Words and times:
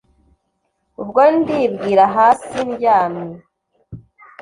Ubwo 1.01 1.21
ndibwira 1.37 2.03
hasi 2.15 2.57
ndyame 2.69 3.27